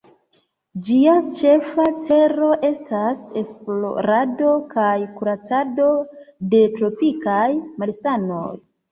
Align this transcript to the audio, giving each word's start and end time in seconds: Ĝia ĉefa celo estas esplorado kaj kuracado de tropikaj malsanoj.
Ĝia 0.85 1.11
ĉefa 1.39 1.83
celo 2.05 2.47
estas 2.69 3.19
esplorado 3.41 4.53
kaj 4.71 4.93
kuracado 5.19 5.91
de 6.55 6.63
tropikaj 6.79 7.45
malsanoj. 7.85 8.49